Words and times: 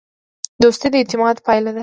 دوستي 0.63 0.87
د 0.91 0.95
اعتماد 1.01 1.35
پایله 1.45 1.71
ده. 1.75 1.79